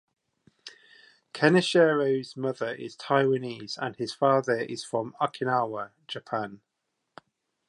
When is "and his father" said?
3.77-4.57